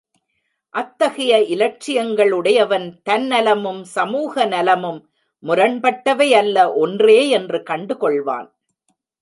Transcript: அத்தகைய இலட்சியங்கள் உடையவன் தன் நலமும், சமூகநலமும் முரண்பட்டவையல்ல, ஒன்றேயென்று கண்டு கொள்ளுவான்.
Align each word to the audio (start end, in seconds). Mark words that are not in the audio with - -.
அத்தகைய 0.69 1.41
இலட்சியங்கள் 1.43 2.31
உடையவன் 2.31 3.01
தன் 3.03 3.27
நலமும், 3.27 3.85
சமூகநலமும் 3.95 4.99
முரண்பட்டவையல்ல, 5.43 6.75
ஒன்றேயென்று 6.75 7.63
கண்டு 7.63 7.95
கொள்ளுவான். 7.95 8.49